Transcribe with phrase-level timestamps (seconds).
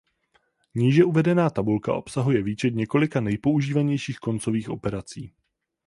[0.75, 5.33] Níže uvedená tabulka obsahuje výčet několika nejpoužívanějších koncových operací.